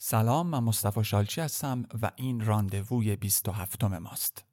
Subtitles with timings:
[0.00, 4.44] سلام من مصطفی شالچی هستم و این راندووی 27 ماست.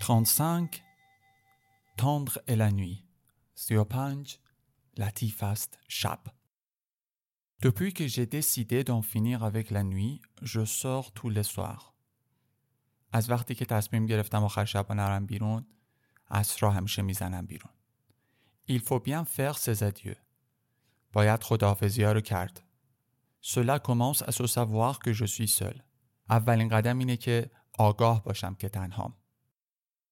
[0.00, 0.84] Trente-cinq,
[1.96, 3.02] tendre est la nuit.
[3.90, 4.38] پنج
[4.98, 6.35] لطیف است شب.
[7.61, 11.93] Depuis que j'ai décidé d'en finir avec la nuit, je sors tous les soirs.
[13.13, 15.65] از وقتی که تصمیم گرفتم آخر شب نرم بیرون
[16.59, 17.71] را همیشه میزنم بیرون.
[18.69, 20.17] Il faut bien faire ses adieux.
[21.13, 22.63] باید خداحافظی ها رو کرد.
[23.41, 25.81] Cela commence à se savoir que je suis seul.
[26.29, 29.13] اولین قدم اینه که آگاه باشم که تنهام.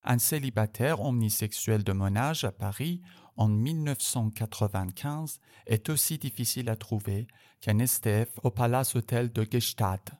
[0.05, 3.01] Un célibataire omnisexuel de mon âge à Paris
[3.36, 7.26] en 1995 est aussi difficile à trouver
[7.60, 10.10] qu'un STF au Palace Hotel de Gestad.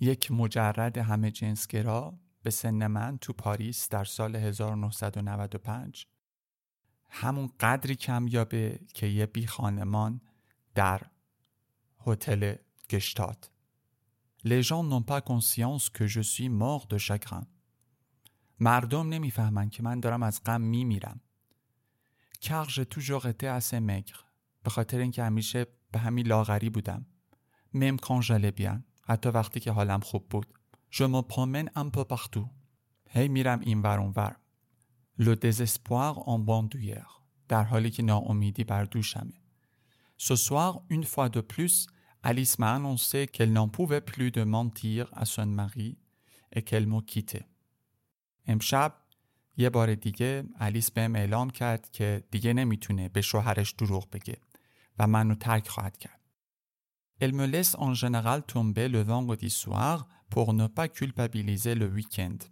[0.00, 6.06] یک مجرد همه جنسگرا به سن من تو پاریس در سال 1995
[7.10, 10.20] همون قدری کمیابه که یه بی خانمان
[10.74, 11.00] در
[12.06, 12.54] هتل
[12.90, 13.50] گشتاد.
[14.44, 17.46] Les gens n'ont pas conscience que je suis mort de chagrin.
[18.60, 21.20] مردم نمی‌فهمن که من دارم از غم میمیرم.
[22.45, 24.25] car j'ai toujours été assez maigre
[24.63, 27.05] به خاطر اینکه همیشه به همین لاغری بودم
[27.75, 30.53] même quand j'allais bien حتی وقتی که حالم خوب بود
[30.91, 32.49] je me promène un peu partout
[33.09, 34.35] هی میرم این ور اون ور
[35.19, 39.41] le désespoir en bandoulière در حالی که ناامیدی بر دوشمه
[40.17, 41.87] ce soir une fois de plus
[42.23, 45.97] Alice m'a annoncé qu'elle n'en pouvait plus de mentir à son mari
[46.53, 47.47] et qu'elle me quittait
[48.47, 48.93] امشب
[49.56, 54.36] یه بار دیگه الیس بهم اعلام کرد که دیگه نمی‌تونه به شوهرش دروغ بگه
[54.98, 56.20] و منو ترک خواهد کرد.
[57.22, 62.44] Elle me laisse en général tomber le vendredi soir pour ne pas culpabiliser le week-end.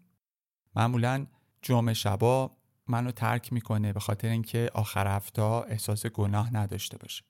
[0.77, 1.27] معمولا
[1.63, 2.57] جمعه شبا
[2.87, 7.25] منو ترک می‌کنه به خاطر اینکه آخر هفته احساس گناه نداشته باشه.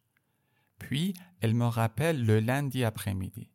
[0.80, 3.48] Puis elle me rappelle le lundi après-midi.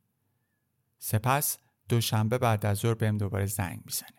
[1.00, 1.58] سپس
[1.90, 4.19] دوشنبه بعد از ظهر بهم دوباره زنگ می‌زنه.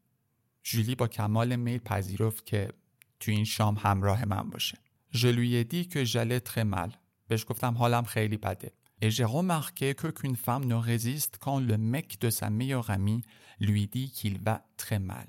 [0.63, 2.69] جولی با کمال میل پذیرفت که
[3.19, 4.77] تو این شام همراه من باشه.
[5.13, 6.91] Que j'allais très mal.
[7.27, 8.71] بهش گفتم حالم خیلی بده.
[9.01, 13.23] Et j'ai remarqué que qu'une femme ne résiste quand le mec de sa meilleure amie
[13.59, 15.27] lui dit qu'il va très mal.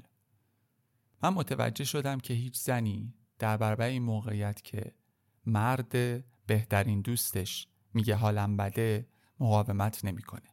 [1.23, 4.93] من متوجه شدم که هیچ زنی در برابر این موقعیت که
[5.47, 9.07] مرد بهترین دوستش میگه حالم بده
[9.41, 10.52] مقاومت نمی‌کنه.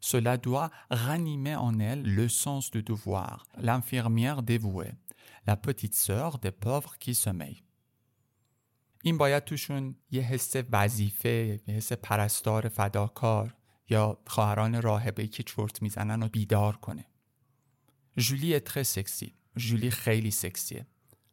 [0.00, 4.94] Cela doit ranimer en elle le sens du devoir, l'infirmière dévouée,
[5.46, 7.62] la petite sœur des pauvres qui sommeillent.
[9.02, 13.56] این باید توشون یه حس وظیفه، یه حس پرستار فداکار
[13.88, 17.06] یا خواهران راهبه که چرت می‌زنن و بیدار کنه.
[18.16, 19.30] جولی très sexy.
[19.56, 20.86] جولی خیلی سکسیه.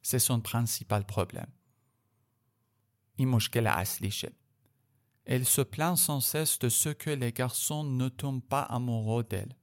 [0.05, 1.49] C'est son principal problème.
[3.16, 4.31] این مشکل اصلیشه.
[5.26, 9.54] Elle se plaint sans cesse de ce que les garçons ne tombent pas amoureux d'elle.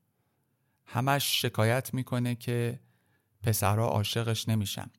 [0.85, 2.79] همش شکایت میکنه که
[3.43, 4.91] پسرها عاشقش نمیشن.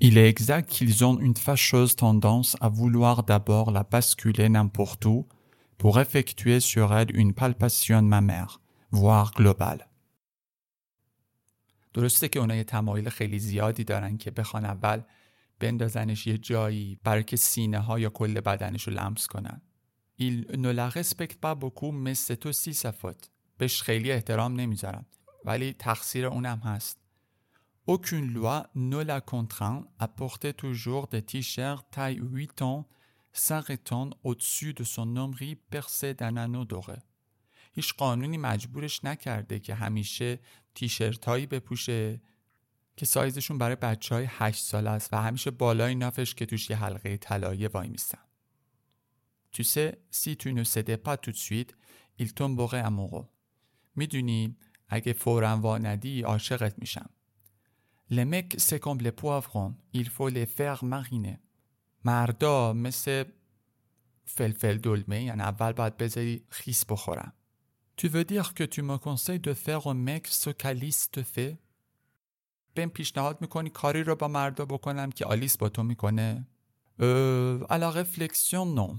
[0.00, 5.28] Il est exact qu'ils ont une fâcheuse tendance à vouloir d'abord la basculer n'importe où
[5.78, 9.88] pour effectuer sur elle une palpation mammaire, voire globale.
[11.94, 15.02] درسته که اونا یه تمایل خیلی زیادی دارن که بخوان اول
[15.59, 19.61] بندازنش یه جایی برای که سینه ها یا کل بدنش رو لمس کنن.
[20.15, 25.05] ایل نو لا رسپکت با بوکو مثل تو سی صفات بهش خیلی احترام نمی‌ذارن
[25.45, 26.97] ولی تقصیر اونم هست.
[27.85, 32.85] اوکون لوا نو لا کنتران اپورته توجور ده تیشر تای 8 تان
[33.33, 37.03] سر تان اوتسو دو سون نمری پرسه دنانو دوره
[37.73, 40.39] هیچ قانونی مجبورش نکرده که همیشه
[40.75, 42.21] تیشرت هایی بپوشه
[42.97, 46.75] که سایزشون برای بچه های 8 سال است و همیشه بالای نافش که توش یه
[46.77, 48.19] حلقه طلایی وای میستن.
[49.51, 51.73] Tu sais, si tu ne cédais pas tout de suite,
[52.19, 53.27] il tomberait amoureux.
[53.95, 54.55] می‌دونی
[54.89, 57.09] اگه فورا وا ندی عاشقت میشم.
[58.11, 61.39] Les mecs c'est comme les poivrons, il faut les faire mariner.
[62.05, 63.23] مردا مثل
[64.25, 67.33] فلفل دلمه یعنی اول باید بذاری خیس بخورم
[67.99, 71.57] Tu veux dire que tu me conseilles de faire au mec ce qu'Alice te fait
[72.77, 76.47] بهم پیشنهاد می‌کنی کاری رو با مردا بکنم که آلیس با تو می‌کنه؟
[77.69, 78.95] la réflexion non.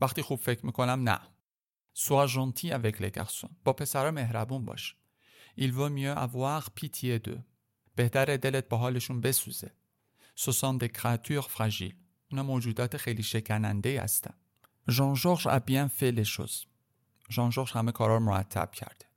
[0.00, 1.20] وقتی خوب فکر می‌کنم نه.
[1.94, 3.50] Sois gentil avec les garçons.
[3.64, 4.96] با پسرا مهربون باش.
[5.58, 7.40] Il vaut mieux avoir pitié d'eux.
[7.96, 9.72] بهتر دلت با حالشون بسوزه.
[10.36, 11.94] Sont des créatures fragiles.
[12.30, 14.34] اونا موجودات خیلی شکننده هستن.
[14.90, 16.66] ژان جورج a bien fait les choses.
[17.30, 19.11] ژان جورج همه کارا رو مرتب کرده.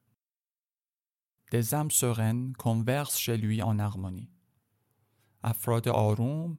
[1.52, 4.30] Des âmes sereines conversent chez lui en harmonie
[5.44, 6.58] افراد آروم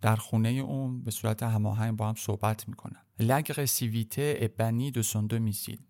[0.00, 5.82] در خونه اون به صورت هماهنگ با هم صحبت می‌کنن est bannie de son domicile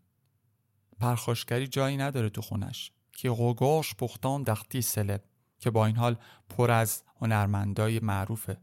[1.01, 5.29] پرخاشگری جایی نداره تو خونش که regorge pourtant d'artistes célèbres
[5.61, 6.17] که با این حال
[6.49, 8.61] پر از هنرمندای معروفه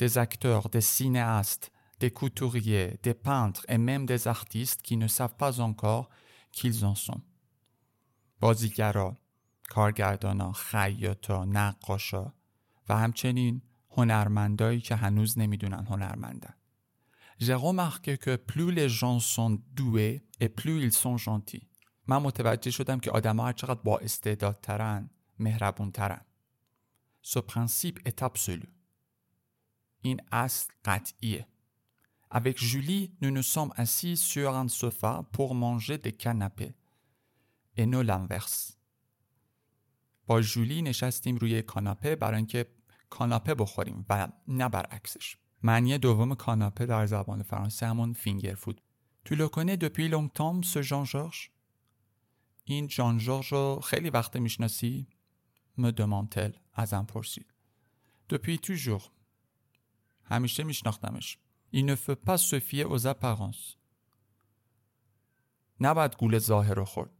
[0.00, 1.70] des acteurs, des cinéastes,
[2.00, 6.08] des couturiers, des peintres et même des artistes qui ne savent pas encore
[6.52, 7.20] qu'ils en sont.
[8.40, 9.16] بازیگرا،
[9.68, 12.32] کارگردانا، خیاطا، نقاشا
[12.88, 16.54] و همچنین هنرمندایی که هنوز نمی‌دونن هنرمندن.
[17.42, 21.16] J'ai remarqué que plus les gens sont doués et plus ils sont.
[22.06, 26.20] من متوجه شدم که آدم‌ها هر چقدر با استعدادترن، مهربونترن.
[27.22, 28.66] Ce principe est absolu.
[30.02, 31.46] این اصل قطعیه.
[32.30, 36.74] Avec Julie, nous nous sommes assis sur un sofa pour manger des canapés.
[37.80, 38.72] Et non l'inverse.
[40.26, 42.66] با جولی نشستیم روی کاناپه برای اینکه
[43.10, 45.36] کاناپه بخوریم و نه برعکسش.
[45.62, 48.80] معنی دوم کاناپه در زبان فرانسه همون فینگر فود.
[49.24, 51.50] Tu le connais depuis longtemps ce Jean-Georges
[52.64, 55.06] این جان جورج رو خیلی وقت می‌شناسی؟
[55.78, 57.54] demande-t-elle ازم پرسید.
[58.32, 59.10] Depuis toujours.
[60.24, 61.38] همیشه میشناختمش.
[61.74, 63.76] Faut pas se fier aux apparences.
[65.80, 67.19] نباید گول ظاهر رو خورد.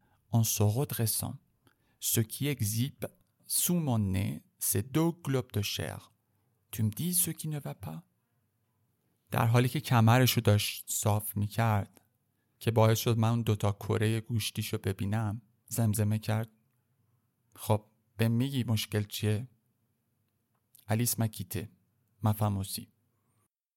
[0.31, 1.35] en se redressant,
[1.99, 3.05] ce qui exhibe
[3.45, 6.11] sous mon nez, c'est deux globes de chair.
[6.71, 8.03] Tu me dis ce qui ne va pas?
[9.31, 12.01] در حالی که کمرش رو داشت صاف می‌کرد
[12.59, 16.49] که باعث شد من اون دوتا کره گوشتیشو ببینم زمزمه کرد
[17.55, 17.85] خب
[18.17, 19.47] به میگی مشکل چیه؟
[20.87, 21.69] الیس مکیته
[22.23, 22.91] مفهموسی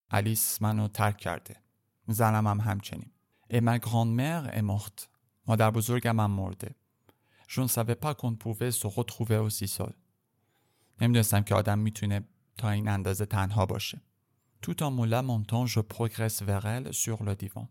[0.09, 1.63] الیس منو ترک کرده
[2.07, 3.11] زنم هم همچنین
[3.49, 5.09] Et ma grand-mère est.
[5.47, 6.75] مادر بزرگم هم مرده.
[7.47, 9.93] Je ne savais pas qu'on pouvait se retrouver si seul.
[11.01, 12.27] نمی‌دونستم که آدم می‌تونه
[12.57, 14.01] تا این اندازه تنها باشه.
[14.61, 17.65] Tout en me lamentant, je progresse vers elle sur le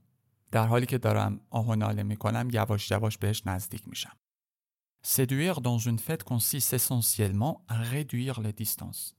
[0.51, 4.17] در حالی که دارم آه و ناله می‌کنم یواش یواش بهش نزدیک میشم.
[5.03, 9.13] Séduire dans une fête consiste essentiellement à réduire les distances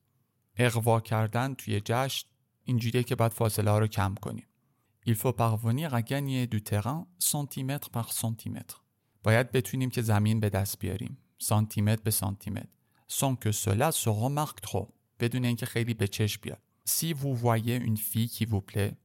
[0.58, 2.28] اغوا کردن توی جشن
[2.64, 4.48] اینجوریه که باید فاصله ها رو کم کنیم.
[5.06, 8.84] Il faut parvenir à gagner du terrain centimètre par centimètre.
[9.24, 11.18] باید بتونیم که زمین به دست بیاریم.
[11.38, 12.68] سانتیمتر به سانتیمتر.
[13.08, 14.94] Sans que cela se remarque trop.
[15.20, 16.62] بدون اینکه خیلی به چشم بیاد.
[16.88, 18.96] Si vous voyez une fille qui vous plaît,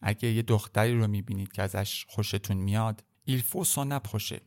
[0.00, 4.40] اگه یه دختری رو می‌بینید که ازش خوشتون میاد, il faut s'en approcher.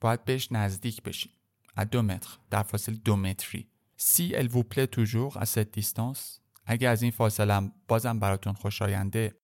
[0.00, 1.32] باید بهش نزدیک بشید.
[1.78, 2.38] À deux mètres.
[2.50, 3.66] در فاصله دو متری.
[3.98, 9.34] Si elle vous plaît toujours à cette distance, اگه از این فاصله بازم براتون خوشاینده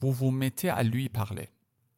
[0.00, 1.48] vous vous mettez à lui parler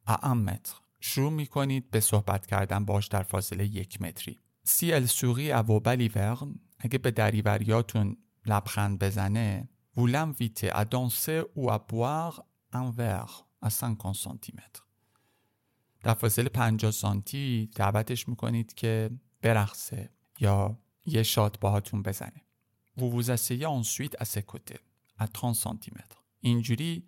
[0.05, 5.51] à un mètre شروع می‌کنید به صحبت کردن باش در فاصله یک متری elle sourit
[5.51, 12.43] à vos balivernes اگه به دریوریاتون لبخند بزنه vous l'invitez à danser ou à boire
[12.73, 14.81] un verre à 50 cm
[16.03, 19.09] در فاصله 50 سانتی دعوتش می‌کنید که
[19.41, 22.45] برقصه یا یه شات باهاتون بزنه
[22.97, 24.79] vous vous asseyez ensuite à ses côtés
[25.19, 26.01] à 30 cm
[26.39, 27.07] اینجوری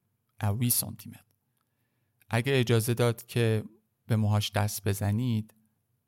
[0.43, 1.23] à 8 سانتیمتر.
[2.29, 3.63] اگه اجازه داد که
[4.07, 5.53] به موهاش دست بزنید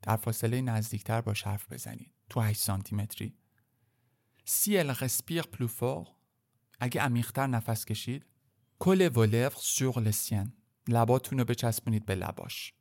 [0.02, 2.12] در فاصله نزدیکتر با حرف بزنید.
[2.30, 3.36] تو 8 سانتیمتری.
[4.46, 6.10] سی elle respire plus fort
[6.80, 8.26] اگه عمیقتر نفس کشید
[8.80, 10.54] کل vos سور لسین
[10.88, 12.74] لباتون رو بچسبونید به لباش.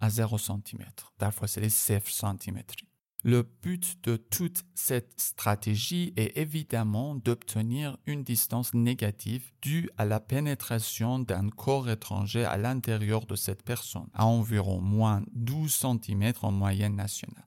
[0.00, 1.06] از 0 سانتیمتر.
[1.18, 2.88] در فاصله 0 سانتیمتری.
[3.24, 10.20] Le but de toute cette stratégie est évidemment d'obtenir une distance négative due à la
[10.20, 16.52] pénétration d'un corps étranger à l'intérieur de cette personne, à environ moins 12 cm en
[16.52, 17.46] moyenne nationale.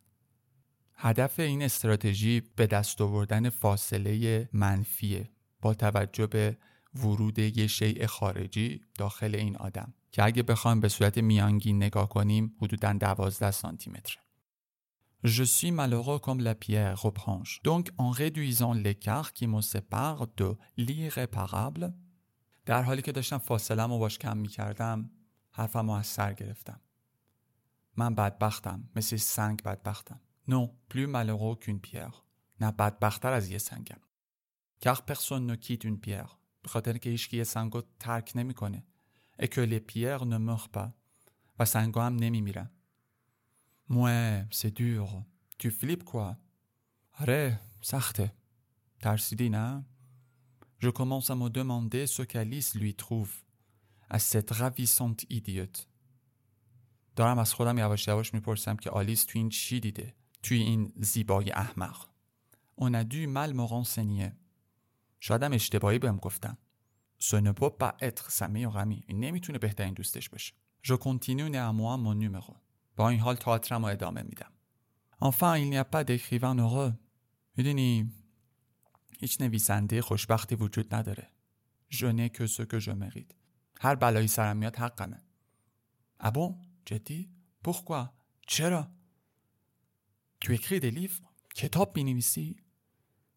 [1.01, 5.29] هدف این استراتژی به دست آوردن فاصله منفیه
[5.61, 6.57] با توجه به
[6.95, 12.55] ورود یه شیء خارجی داخل این آدم که اگه بخوایم به صورت میانگین نگاه کنیم
[12.61, 14.17] حدوداً 12 سانتی متر.
[15.23, 17.59] Je suis malheureux comme la pierre, reprends-je.
[17.63, 21.93] Donc, en réduisant l'écart qui me sépare de l'irréparable,
[22.65, 25.09] در حالی که داشتم فاصله رو باش کم می‌کردم
[25.51, 26.81] حرفم از سر گرفتم.
[27.97, 30.19] من بدبختم مثل سنگ بدبختم.
[30.49, 32.15] Non, plus malheureux qu'une pierre.
[32.61, 33.99] نه بدبختر از یه سنگم.
[34.85, 36.37] Car personne ne quitte une pierre.
[36.61, 38.85] به خاطر که هیچ یه سنگ رو ترک نمی‌کنه.
[39.41, 40.89] Et que les pierres ne meurent pas.
[41.59, 42.69] و سنگ هم نمیمیرن.
[43.90, 45.22] Ouais, c'est dur.
[45.58, 46.36] Tu flippes quoi
[47.20, 48.32] آره سخته
[49.00, 49.84] ترسیدی نه
[50.80, 53.32] Je commence à me demander ce qu'Alice lui trouve
[54.10, 55.86] à cette ravissante idiote.
[57.16, 61.50] دارم از خودم یواش یواش میپرسم که آلیس تو این چی دیده توی این زیبای
[61.50, 62.06] احمق
[62.80, 64.32] On a dû mal me renseigner.
[65.20, 66.56] شایدم اشتباهی بهم گفتن.
[67.20, 69.04] Ce ne peut pas être sa meilleure amie.
[69.06, 70.54] این نمیتونه بهترین دوستش باشه.
[70.82, 72.56] Je continue néanmoins mon numéro.
[72.99, 74.51] با این حال تاعترم را ادامه میدم.
[75.21, 76.93] انفن این یه پد اکریوان اغا
[77.57, 78.11] میدینی
[79.19, 81.31] هیچ نویسنده خوشبختی وجود نداره.
[81.89, 83.35] جونه کسو که جو مرید
[83.79, 85.23] هر بلایی سرم میاد حقمه.
[86.19, 87.29] ابو جدی؟
[87.63, 88.13] پخوا
[88.47, 88.91] چرا؟
[90.41, 91.21] تو اکری دلیف
[91.55, 92.55] کتاب بینیمیسی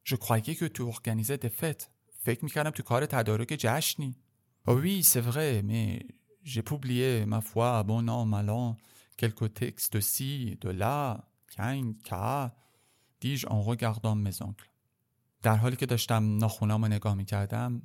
[0.04, 4.16] جو خواهی که تو ارگانیزه دفت فکر می‌کردم تو کار تدارک جشنی.
[4.66, 6.00] اوی سفره می
[6.42, 8.76] جه پوبلیه مفوا بونا ملان
[9.16, 12.52] quelques textes ci, de là, کین کا
[13.20, 14.68] دیج regardant mes oncles.
[15.42, 17.82] در حالی که داشتم ناخونامو نگاه می‌کردم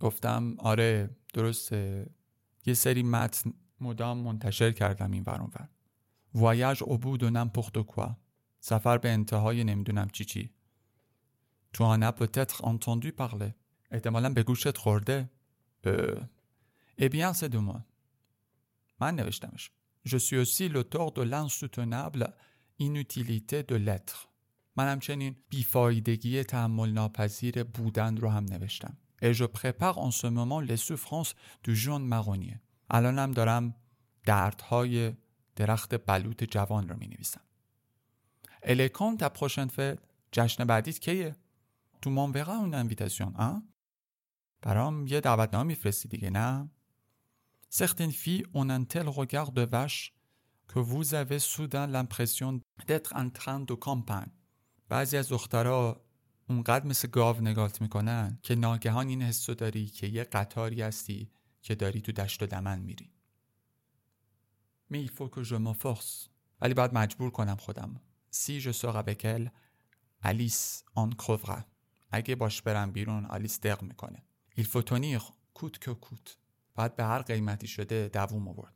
[0.00, 2.10] گفتم آره درسته
[2.66, 5.68] یه سری متن مدام منتشر کردم این ور ور
[6.34, 8.16] voyage au bout de n'importe quoi.
[8.60, 10.50] سفر به انتهای نمی‌دونم چی چی
[11.72, 13.52] تو as peut-être entendu parler.
[13.90, 15.30] احتمالا به گوشت خورده
[17.08, 17.80] bien, c'est de moi.
[19.00, 19.70] من نوشتمش.
[20.04, 22.34] Je suis aussi l'auteur de l'insoutenable
[22.78, 24.28] inutilité de l'être.
[24.76, 28.96] من همچنین بیفایدگی تحمل ناپذیر بودن رو هم نوشتم.
[29.22, 32.60] Et je prépare en ce moment les souffrances du jeune marronnier.
[32.90, 33.74] الانم دارم
[34.24, 35.12] دردهای
[35.56, 37.40] درخت بلوط جوان رو می نویسم.
[38.66, 39.98] Quand ta prochaine fête?
[40.32, 41.36] جشن بعدیت کیه؟
[42.02, 43.62] تو une invitation, hein?
[44.62, 46.70] برام یه دعوتنامه میفرستی دیگه نه؟
[47.80, 50.12] Certaines filles ont un tel regard de vache
[50.68, 54.30] que vous avez soudain l'impression d'être en train de campagne.
[54.88, 56.04] بعضی از دخترا
[56.48, 61.30] اونقدر مثل گاو نگاهت می‌کنن که ناگهان این حس داری که یه قطاری هستی
[61.62, 63.12] که داری تو دشت و دمن میری.
[64.90, 66.28] می فو که جو فرس.
[66.60, 68.00] ولی باید مجبور کنم خودم.
[68.30, 69.48] سی جو سوغا بکل
[70.22, 71.64] Alice en crèvera.
[72.10, 74.22] اگه باش برم بیرون آلیس دق می‌کنه.
[74.54, 75.22] Il faut tenir
[75.54, 76.41] coûte que coûte.
[76.74, 78.74] باید به هر قیمتی شده دووم آورد.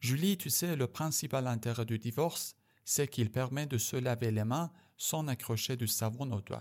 [0.00, 4.70] Julie, tu sais, le principal intérêt du divorce, c'est qu'il permet de se laver les
[4.96, 6.60] mains sans accrocher de savon aux doigts.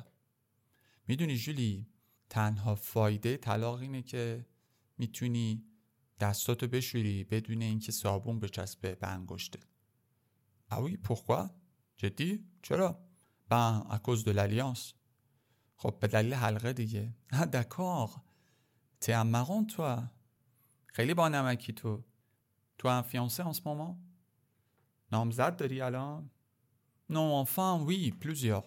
[1.07, 1.87] می‌دونی جولی
[2.29, 4.45] تنها فایده طلاق اینه که
[4.97, 5.65] می‌تونی
[6.19, 9.63] دستاتو بشوری بدون اینکه صابون بچسبه به انگشتت.
[10.71, 11.49] اوی پخوا؟
[11.97, 13.07] جدی؟ چرا؟
[13.49, 14.93] با اکوز دو لالیانس.
[15.75, 17.15] خب به دلیل حلقه دیگه.
[17.33, 18.09] نه دکار.
[18.99, 19.13] تی
[19.75, 20.03] توا
[20.90, 22.04] خیلی با نمکی تو.
[22.78, 23.96] تو un fiancé en ce moment?
[25.12, 26.30] نامزد داری الان؟
[27.12, 28.64] Non, enfin, oui, plusieurs.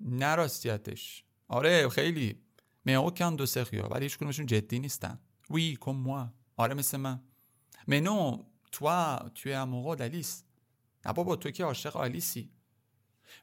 [0.00, 1.24] نراستیتش.
[1.48, 2.40] آره خیلی.
[2.86, 3.88] Mais aucun de sérieux.
[3.90, 5.18] ولی هیچ کدومشون جدی نیستن.
[5.50, 6.32] Oui, comme moi.
[6.56, 7.20] آره مثل من.
[7.88, 10.44] Mais non, toi, tu es amoureux d'Alice.
[11.06, 12.50] نه بابا تو که عاشق آلیسی.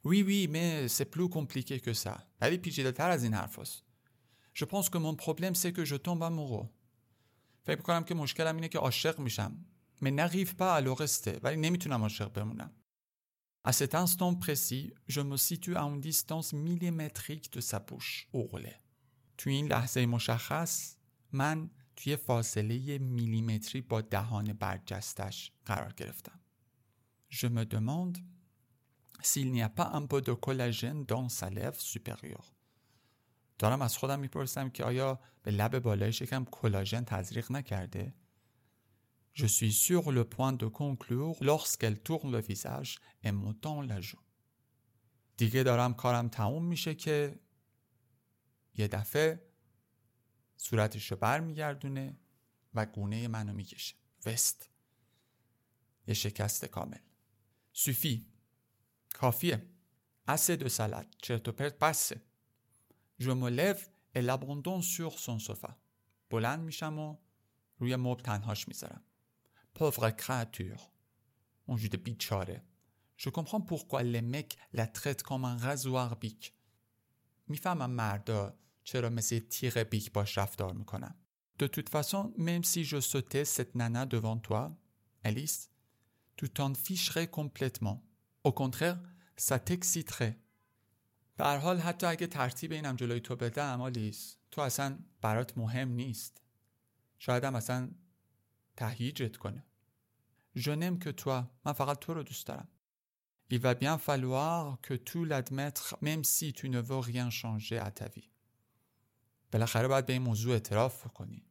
[0.06, 2.24] Oui, oui, mais c'est plus compliqué que ça.
[2.42, 3.84] ولی پیچیده تر از این حرف هست.
[4.54, 6.70] Je pense que mon problème c'est que je tombe amoureux.
[7.66, 9.66] فکر کنم که مشکلم اینه که عاشق میشم.
[10.02, 11.40] Mais n'arrive pas à le rester.
[11.44, 12.72] ولی نمیتونم عاشق بمونم.
[13.64, 18.28] À cet instant précis, je me situe à une distance millimétrique de sa bouche.
[18.32, 18.80] اوغله.
[19.38, 20.96] تو این لحظه مشخص
[21.32, 26.40] من توی فاصله میلیمتری با دهان برجستش قرار گرفتم.
[27.30, 28.18] Je me demande
[29.22, 32.54] s'il n'y a pas un peu de collagène dans sa lèvre supérieure.
[33.59, 38.15] دارم از خودم می‌پرسم که آیا به لب بالای شکم کلاژن تزریق نکرده؟
[39.35, 43.53] Je suis sur le point de conclure lorsqu'elle tourne le visage et me
[43.89, 44.23] la joue.
[45.37, 47.41] دیگه دارم کارم تموم میشه که
[48.75, 49.47] یه دفعه
[50.57, 52.17] صورتش رو برمیگردونه
[52.75, 53.95] و گونه منو می‌کشه.
[54.27, 54.71] وست
[56.07, 56.99] یه شکست کامل.
[57.73, 58.27] سوفی.
[59.15, 59.67] کافیه.
[60.29, 62.23] اسه دو سلد چرت و پرت بسه.
[63.18, 65.78] Je me lève et l'abandonne sur son sofa.
[66.30, 67.18] بلند میشم و
[67.78, 69.02] روی مبل تنهاش میذارم.
[69.80, 70.92] Pauvre créature.
[71.68, 72.62] On joue de بیچاره.
[73.18, 76.54] Je comprends pourquoi les mecs la traitent comme un rasoir bic.
[77.48, 81.16] میفهمم مردا چرا مثل تیغ بیک باش رفتار میکنم.
[81.60, 84.76] De toute façon, même si je sautais cette nana devant toi,
[85.24, 85.70] Alice,
[86.36, 88.04] tu t'en ficherais complètement.
[88.44, 89.00] Au contraire,
[89.38, 90.40] ça t'exciterait.
[91.37, 96.43] به حال حتی اگه ترتیب اینم جلوی تو بدم آلیس تو اصلا برات مهم نیست.
[97.19, 97.91] شاید هم اصلا
[98.77, 99.65] تهییجت کنه.
[100.57, 101.45] N'aime que toi.
[101.65, 102.69] من فقط تو رو دوست دارم.
[103.53, 107.91] Il va bien falloir que tu l'admettes même si tu ne veux rien changer à
[107.91, 108.31] ta vie.
[109.53, 111.47] بالاخره باید به این موضوع اعتراف کنی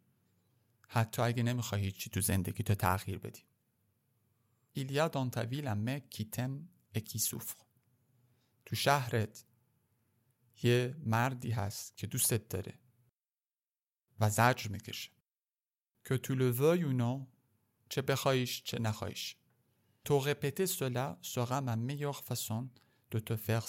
[0.88, 3.44] حتی اگه نمی‌خوای چی تو زندگی تو تغییر بدی.
[4.78, 7.04] Il y a dans ta ville un mec qui t'aime et
[8.66, 9.46] تو شهرت
[10.64, 12.80] یه مردی هست که دوستت داره
[14.20, 15.12] و زجر می‌کشه.
[16.06, 17.28] که تو veuilles ou
[17.90, 19.36] چه بخوایش چه نخواهیش
[20.06, 22.70] تو répéter cela sera ma meilleure façon
[23.12, 23.68] de te faire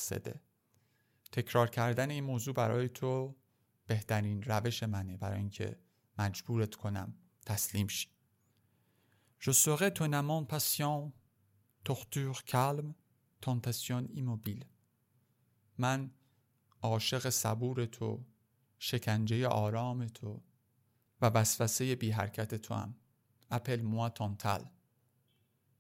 [1.33, 3.37] تکرار کردن این موضوع برای تو
[3.87, 5.79] بهترین روش منه برای اینکه
[6.19, 7.15] مجبورت کنم
[7.47, 8.09] تسلیم شی.
[9.39, 11.13] Je serai ton amant patient,
[11.85, 12.95] torture calme,
[13.41, 14.65] tentation immobile.
[15.79, 16.11] من
[16.87, 18.25] عاشق صبور تو
[18.79, 20.43] شکنجه آرام تو
[21.21, 22.95] و وسوسه بی حرکت تو هم
[23.51, 24.65] اپل موا تانتل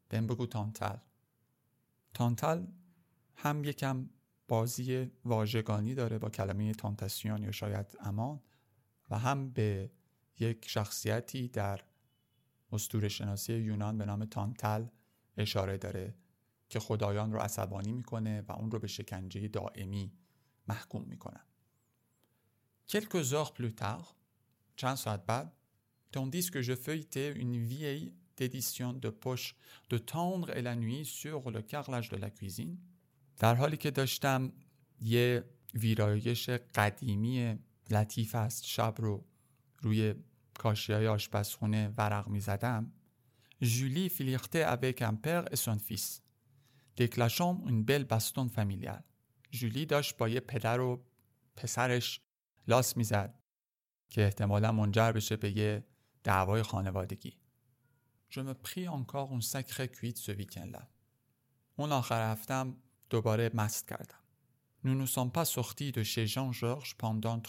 [0.09, 0.97] بهم بگو تانتل
[2.15, 2.67] تانتل
[3.37, 4.11] هم یکم
[4.49, 8.41] بازی واژگانی داره با کلمه تانتاسیون یا شاید امان
[9.11, 9.91] و هم به
[10.39, 11.81] یک شخصیتی در
[12.73, 14.87] استور شناسی یونان به نام تانتل
[15.37, 16.15] اشاره داره
[16.69, 20.13] که خدایان رو عصبانی می‌کنه و اون رو به شکنجه دائمی
[20.68, 21.46] محکوم میکنن
[22.88, 24.16] Quelques heures plus tard,
[24.76, 25.52] چند ساعت بعد,
[26.12, 29.56] tandis que je feuilletais une vieille d'édition de poche
[29.90, 32.78] de Tendre et la nuit sur le carrelage de la cuisine,
[33.38, 34.52] در حالی که داشتم
[35.02, 39.26] یه ویرایش قدیمی لطیف است شب رو
[39.80, 40.14] روی
[40.54, 42.92] کاشی های آشپزخونه ورق می زدم
[43.62, 46.24] Julie flirtait avec un père et son fils,
[46.96, 49.04] déclenchant une belle baston familiale.
[49.57, 51.05] جولی داشت با یه پدر و
[51.57, 52.21] پسرش
[52.69, 53.39] لاس می‌زد
[54.09, 55.85] که احتمالا منجر بشه به یه
[56.25, 57.39] دعوای خانوادگی.
[58.31, 60.33] Je me pris encore un sacré cuite ce.
[61.77, 62.77] اون آخر هفتم
[63.11, 64.19] دوباره مست کردم.
[64.85, 67.43] Nous ne sommes pas sortis de chez Jean-Georges pendant.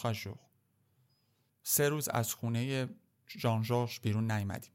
[1.63, 2.89] سه روز از خونه
[3.29, 4.71] ژان جورج بیرون نیامدیم.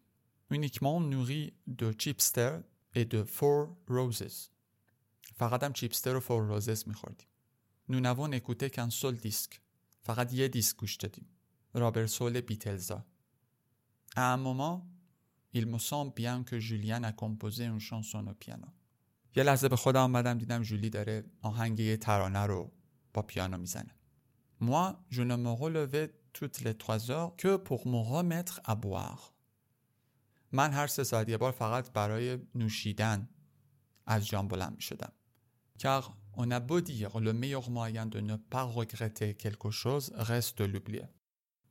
[0.53, 2.53] Uniquement nourri de chipster
[2.95, 4.53] et de four roses.
[5.43, 7.27] فقط هم چیپستر و فور روزس میخوردیم.
[7.89, 9.61] نونوو نکوته کن سول دیسک.
[10.03, 11.27] فقط یه دیسک گوش دادیم.
[11.75, 13.05] رابر سول بیتلزا.
[14.17, 14.87] اما ما
[15.57, 18.73] il me semble bien que Julien a composé une chanson au piano
[19.37, 22.73] یه لحظه به خودم آمدم دیدم جولی داره آهنگ یه ترانه رو
[23.15, 23.97] با پیانو می‌زنه.
[24.61, 29.33] Moi, je ne me relevais toutes les trois heures que pour me remettre à boire.
[30.53, 33.29] من هر سه ساعت یه بار فقط برای نوشیدن
[34.07, 35.13] از جام بلند می شدم.
[35.83, 40.59] Car on a beau dire le meilleur moyen de ne pas regretter quelque chose reste
[40.59, 41.09] de l'oublier.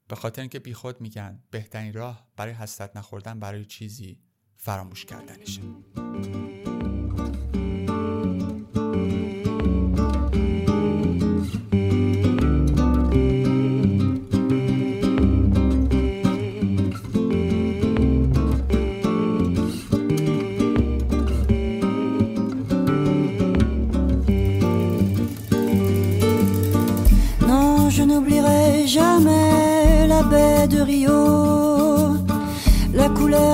[0.08, 4.20] به خاطر اینکه بیخود میگن بهترین راه برای حسرت نخوردن برای چیزی
[4.58, 5.62] فراموش کردنشه.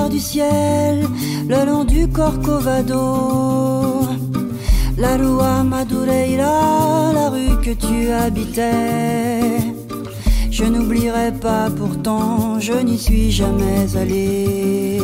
[0.10, 1.06] Du ciel
[1.47, 4.08] le long du Corcovado.
[4.97, 9.60] La Rua Madureira, la rue que tu habitais.
[10.50, 15.00] Je n'oublierai pas pourtant, je n'y suis jamais allé.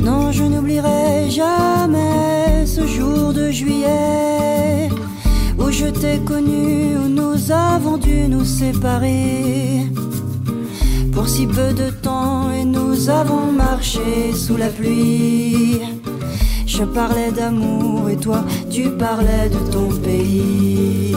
[0.00, 4.90] Non, je n'oublierai jamais ce jour de juillet
[5.78, 9.86] je t'ai connu, où nous avons dû nous séparer.
[11.12, 15.80] Pour si peu de temps et nous avons marché sous la pluie.
[16.66, 21.16] Je parlais d'amour et toi tu parlais de ton pays.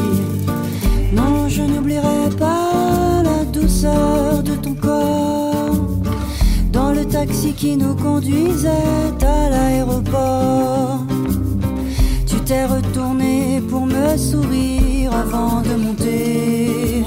[1.11, 5.75] Non, je n'oublierai pas la douceur de ton corps
[6.71, 10.99] dans le taxi qui nous conduisait à l'aéroport.
[12.51, 17.05] Retourné pour me sourire avant de monter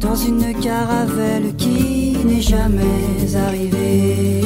[0.00, 4.40] dans une caravelle qui n'est jamais arrivée.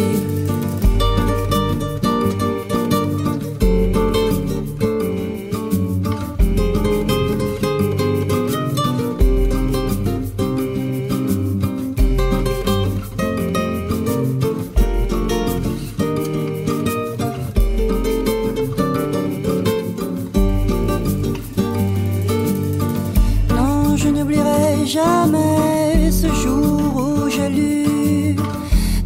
[24.98, 28.37] Jamais ce jour où j'ai lu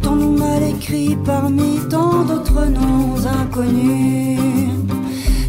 [0.01, 4.71] ton nom mal écrit parmi tant d'autres noms inconnus.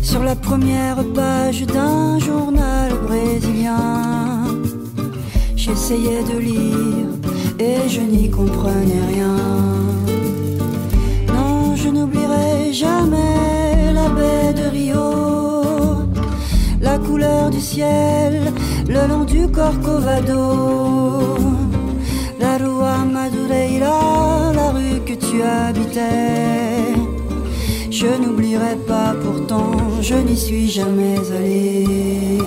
[0.02, 4.44] Sur la première page d'un journal brésilien,
[5.56, 7.10] j'essayais de lire
[7.68, 9.36] et je n'y comprenais rien.
[11.36, 15.08] Non, je n'oublierai jamais la baie de Rio,
[16.80, 18.52] la couleur du ciel
[18.94, 21.36] le long du Corcovado,
[22.38, 26.94] la rua Madureira, la rue que tu habitais.
[27.90, 32.38] Je n'oublierai pas pourtant, je n'y suis jamais allé.